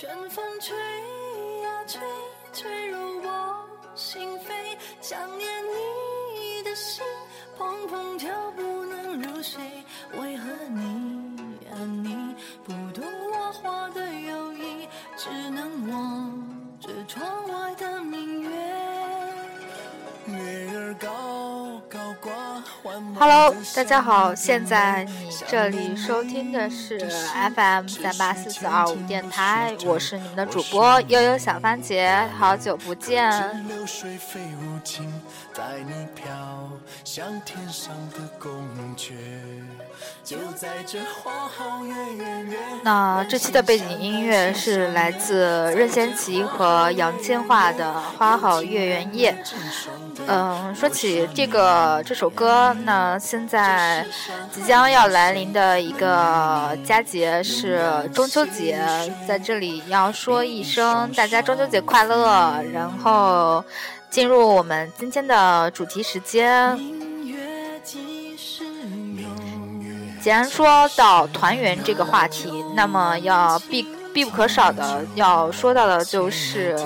[0.00, 0.74] 春风吹
[1.60, 2.00] 呀吹，
[2.54, 4.50] 吹入我心扉，
[5.02, 7.04] 想念你的心
[7.58, 9.60] 砰砰跳，不能入睡。
[10.18, 11.09] 为何你
[23.18, 26.98] Hello，大家好，现在你这里收听的是
[27.54, 33.30] FM 三八四四二五电台，我是你们的主播悠悠小番茄，好久不见。
[33.66, 35.12] 流水飞舞情，
[35.54, 36.26] 带你飘
[37.04, 38.50] 向天上的宫
[38.96, 39.12] 阙。
[40.24, 42.58] 就在这花好月圆月。
[42.82, 49.32] 那这期的背景音乐是来自任贤齐和杨千嬅的《花好月圆夜》。
[50.26, 54.04] 嗯，说起这个这首歌，那现在
[54.52, 58.82] 即将要来临的一个佳节是中秋节，
[59.26, 63.64] 在这里要说一声大家中秋节快乐，然后
[64.10, 66.78] 进入我们今天的主题时间。
[70.20, 76.76] 既然说到团圆这个话题，那么要必必不可少的要说到的就是，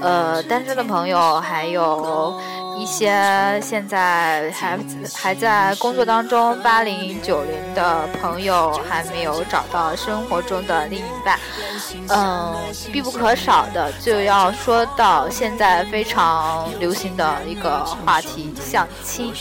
[0.00, 2.40] 呃，单身的朋友，还有
[2.78, 4.78] 一些现在还
[5.14, 11.38] 还在工作当中八零九零的朋友，还没有找到生活中的另一半。
[12.08, 12.54] 嗯，
[12.92, 19.32] 必不可少的就要说到现在非常流行的一个话题——相亲。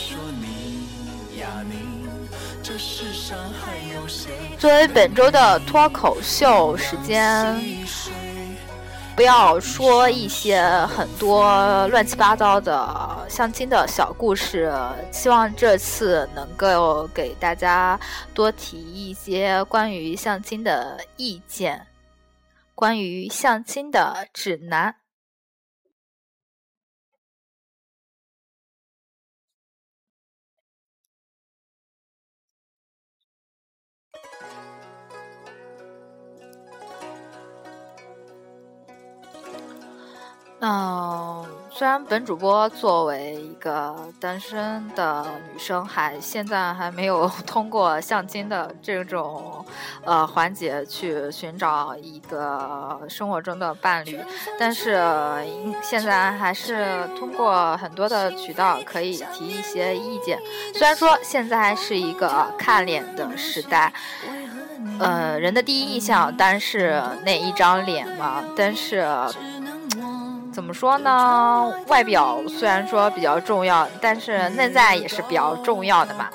[4.57, 7.55] 作为本周的脱口秀时间，
[9.17, 10.61] 不要说一些
[10.95, 14.71] 很多乱七八糟的相亲的小故事，
[15.11, 17.99] 希望这次能够给大家
[18.35, 21.87] 多提一些关于相亲的意见，
[22.75, 24.93] 关于相亲的指南。
[40.59, 45.23] 嗯，虽然本主播作为一个单身的
[45.53, 49.63] 女生，还现在还没有 通过相亲的这种
[50.03, 54.19] 呃环节去寻找一个生活中的伴侣，
[54.57, 54.99] 但是
[55.83, 60.39] 现在还是通过很多的渠道可以提一些意见。
[60.73, 63.93] 虽然说现在是一个看脸的时代，
[64.99, 69.07] 呃，人的第一印象当然是那一张脸嘛，但是。
[70.57, 71.71] 怎么说呢？
[71.85, 76.29] 外表虽然说比较重要，但是内在也是比较重要的嘛。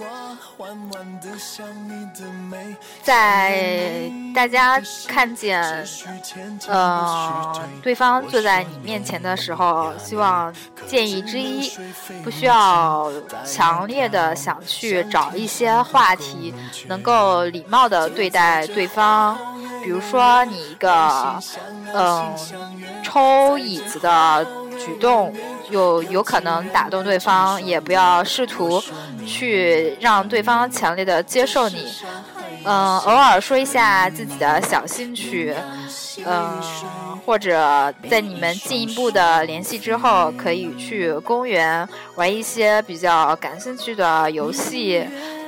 [3.02, 5.60] 在大家看见，
[6.68, 10.54] 呃，对方坐在你面前的时候，希望
[10.86, 11.72] 建议之一，
[12.22, 13.10] 不需要
[13.44, 16.54] 强烈的想去找一些话题，
[16.86, 19.36] 能够礼貌的对待对方。
[19.82, 21.40] 比如说，你一个，
[21.92, 22.32] 嗯，
[23.02, 24.46] 抽椅子的
[24.78, 25.34] 举动，
[25.70, 28.82] 有有可能打动对方，也不要试图
[29.26, 31.92] 去让对方强烈的接受你。
[32.64, 35.52] 嗯，偶尔说一下自己的小兴趣，
[36.24, 36.62] 嗯，
[37.26, 45.04] 或者在你们进一步的联系之后，可以去公园玩一些比较感兴趣的游戏。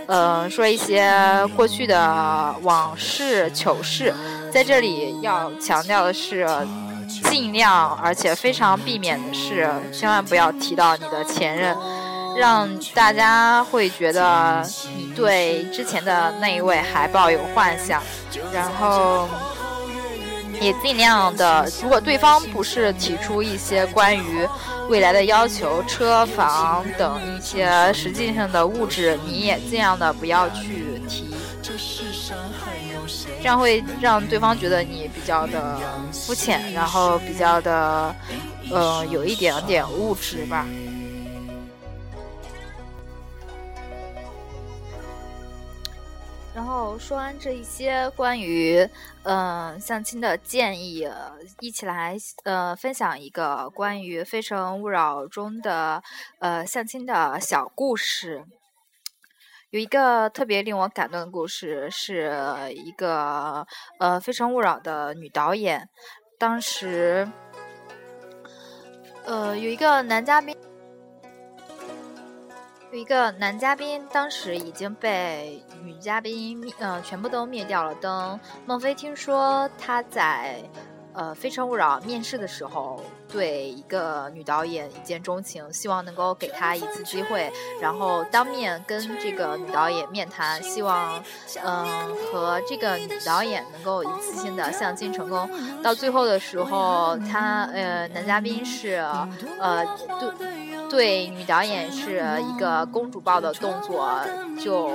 [0.07, 1.11] 嗯，说一些
[1.57, 4.13] 过去的往事糗事，
[4.53, 6.47] 在这里要强调的是，
[7.31, 11.75] 尽量而且非常避免的是，千万不要提到你的前任，
[12.37, 14.63] 让大家会觉得
[14.97, 18.03] 你对之前的那一位还抱有幻想，
[18.53, 19.29] 然后
[20.61, 24.47] 也尽量的，如果对方不是提出一些关于
[24.89, 31.35] 未来的要求、车房等一些实际上的物质，你也尽量的不要去提，
[33.41, 35.79] 这样会让对方觉得你比较的
[36.13, 38.15] 肤浅，然后比较的，
[38.71, 40.67] 呃，有一点点物质吧。
[46.55, 48.79] 然后说完这一些关于
[49.25, 51.09] 嗯、呃、相亲的建议，
[51.59, 56.01] 一起来呃分享一个关于《非诚勿扰》中的
[56.39, 58.45] 呃相亲的小故事。
[59.71, 62.33] 有一个特别令我感动的故事，是
[62.73, 63.67] 一个
[63.99, 65.89] 呃《非诚勿扰》的女导演，
[66.39, 67.29] 当时
[69.25, 70.57] 呃有一个男嘉宾。
[72.95, 78.39] 有一个男嘉宾，当时已经被女嘉宾灭，全部都灭掉了灯。
[78.67, 80.63] 孟非听说他在，
[81.13, 91.21] 呃，《非诚勿扰》面试的时候，对一个女导演一见钟情，希望能够给她一次机会，然后当面跟这个女导演面谈，希望，
[91.65, 95.51] 嗯，和这个女导演能够一次性的相亲成功。
[95.83, 99.05] 到最后的时候，他呃，男嘉宾是，
[99.59, 99.85] 呃，
[100.39, 100.64] 对。
[100.95, 104.09] 对女导演是一个公主抱的动作，
[104.63, 104.89] 就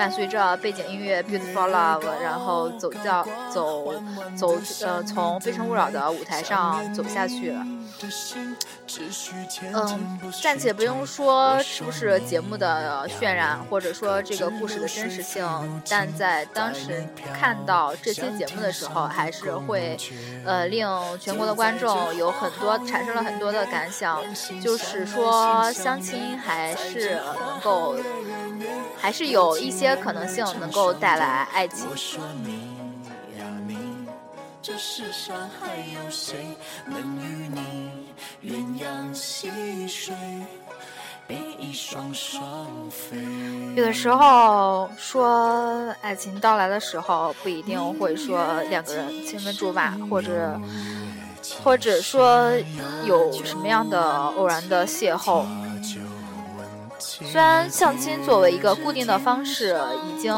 [0.00, 3.92] 伴随着背景音乐《Beautiful Love》，然后走到走
[4.34, 7.54] 走呃从《非诚勿扰》的舞台上走下去。
[9.74, 15.46] 嗯，暂且不用说是不是节目的渲染，或者说这个故事的真实性，
[15.86, 17.06] 但在当时
[17.38, 19.98] 看到这期节目的时候，还是会
[20.46, 20.88] 呃令
[21.20, 24.18] 全国的观众有很多产生了很多的感想，
[24.62, 27.96] 就是说相亲还是能够，
[28.98, 31.86] 还是有一些可能性能够带来爱情。
[34.62, 36.46] 这世上还有谁
[36.84, 37.90] 能与你
[38.44, 40.14] 鸳鸯戏水，
[41.26, 43.16] 比翼双双飞？
[43.74, 50.60] 有的时候说爱情到来的时候，不一定会说两个人青梅竹马，或者
[51.64, 52.52] 或者说
[53.06, 55.46] 有什么样的偶然的邂逅。
[57.22, 60.34] 虽然相亲作为一个固定的方式已经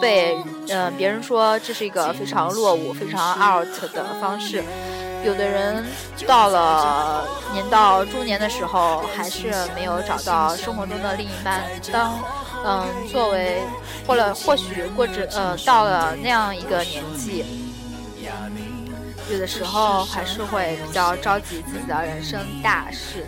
[0.00, 0.36] 被
[0.68, 4.64] 呃别人说这是一个非常落伍、非常 out 的方式，
[5.24, 5.84] 有的人
[6.26, 11.62] 到了年到中年的时候还是没有找到生活中的另一半。
[11.92, 12.18] 当
[12.64, 13.62] 嗯作为
[14.06, 17.44] 或者或许或者呃到了那样一个年纪，
[19.30, 23.26] 有的时候还是会比较着急自己的人生大事。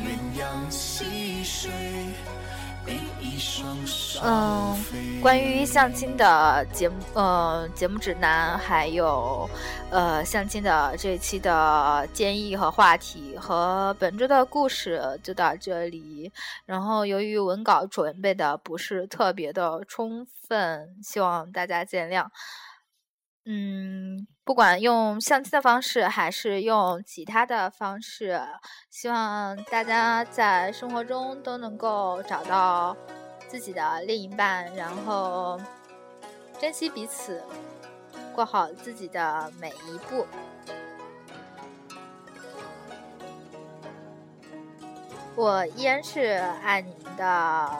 [4.23, 4.77] 嗯，
[5.21, 9.49] 关于相亲的节目，呃，节目指南，还有
[9.91, 16.31] 呃相亲的这期的建议和话题和本周的故事就到这里。
[16.65, 22.27] 然后由于文稿准备的不是特别的充分，希望大家见谅。
[23.45, 28.41] 嗯，不管用相亲的方式还是用其他的方式，
[28.91, 32.97] 希望大家在生活中都能够找到。
[33.47, 35.61] 自己的另一半，然后
[36.59, 37.41] 珍惜彼此，
[38.35, 40.27] 过好自己的每一步。
[45.37, 47.71] 我依然是爱你们的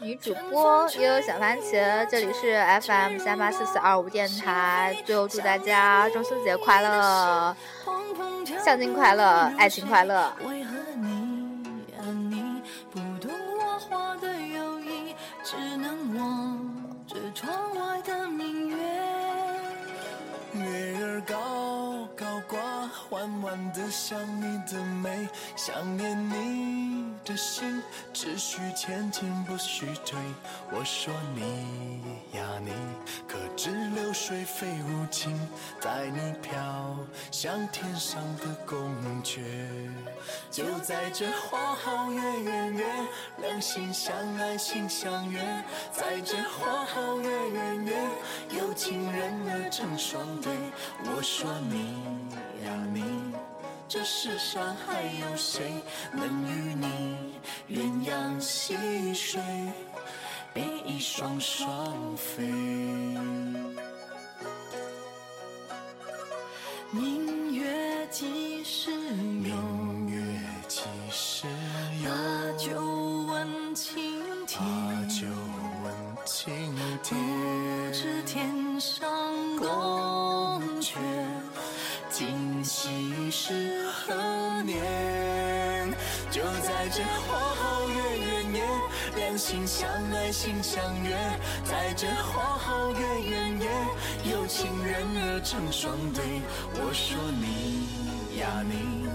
[0.00, 4.96] 女主播悠悠小番茄，这里是 FM 三八四四二五电台。
[5.04, 7.56] 最后祝大家中秋节快乐，
[8.64, 10.32] 相亲快乐，爱情快乐。
[23.10, 27.82] 缓缓的想你的美，想念你的心，
[28.12, 30.18] 只需前进不需退。
[30.70, 32.72] 我说你呀你，
[33.26, 35.38] 可知流水非无情，
[35.80, 36.96] 带你飘
[37.30, 39.40] 向天上的宫阙。
[40.50, 42.86] 就在这花好月圆夜，
[43.38, 45.40] 两心相爱心相悦。
[45.92, 47.92] 在这花好月圆夜，
[48.58, 50.52] 有情人儿成双对。
[51.04, 51.98] 我说你。
[52.64, 53.04] 呀，你
[53.86, 55.72] 这世上还有谁
[56.12, 57.07] 能与你
[57.70, 58.74] 鸳鸯戏
[59.12, 59.42] 水，
[60.54, 62.46] 比翼双双飞？
[66.90, 69.54] 明月几时有？
[69.54, 71.46] 明月几时
[72.02, 72.10] 有？
[72.10, 72.80] 把酒
[73.30, 74.64] 问青天。
[74.64, 75.26] 把酒
[75.84, 75.94] 问
[76.24, 77.20] 青天。
[77.20, 79.06] 不知天上
[79.58, 80.94] 宫阙。
[82.08, 85.27] 今夕是何年？
[86.30, 88.62] 就在这花好月圆夜，
[89.16, 91.16] 两心相爱心相悦。
[91.64, 93.68] 在这花好月圆夜，
[94.30, 96.22] 有情人儿成双对。
[96.74, 99.08] 我说你呀你，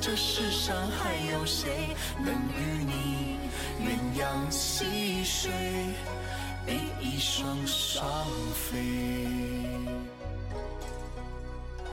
[0.00, 3.38] 这世上还有谁能与你
[3.80, 5.52] 鸳鸯戏水，
[6.66, 8.04] 比翼双双
[8.52, 9.28] 飞？